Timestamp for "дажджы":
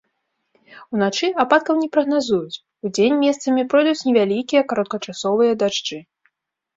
5.65-5.99